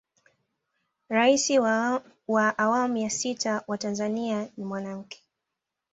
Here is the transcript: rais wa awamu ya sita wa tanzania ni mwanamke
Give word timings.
rais 1.09 1.49
wa 2.27 2.57
awamu 2.57 2.97
ya 2.97 3.09
sita 3.09 3.63
wa 3.67 3.77
tanzania 3.77 4.49
ni 4.57 4.65
mwanamke 4.65 5.23